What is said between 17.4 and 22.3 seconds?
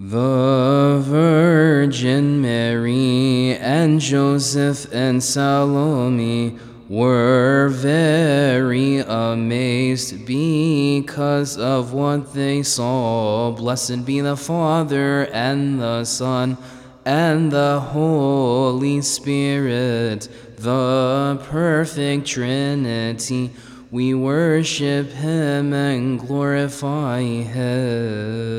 the Holy Spirit, the perfect